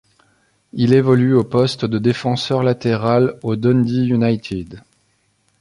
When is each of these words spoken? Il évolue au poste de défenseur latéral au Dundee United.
Il 0.73 0.93
évolue 0.95 1.35
au 1.35 1.43
poste 1.43 1.85
de 1.85 1.99
défenseur 1.99 2.63
latéral 2.63 3.37
au 3.43 3.55
Dundee 3.55 4.07
United. 4.07 4.81